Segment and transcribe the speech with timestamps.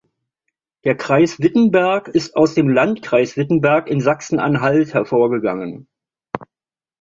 [0.83, 5.87] Der Kreis Wittenberg ist aus dem Landkreis Wittenberg in Sachsen-Anhalt hervorgegangen.